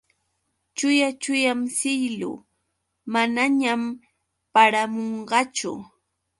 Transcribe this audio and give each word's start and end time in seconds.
Chuya 0.77 1.09
chuyam 1.21 1.59
siylu. 1.77 2.31
Manañam 3.13 3.81
paramunqachu. 4.53 5.71